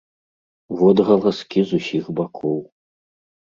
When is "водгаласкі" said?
0.79-1.59